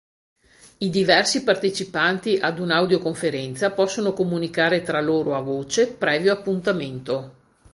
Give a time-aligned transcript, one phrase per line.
[0.79, 7.33] I diversi partecipanti ad un'audioconferenza possono comunicare tra loro a voce, previo appuntamento.